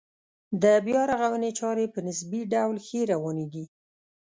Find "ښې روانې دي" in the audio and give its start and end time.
2.85-3.63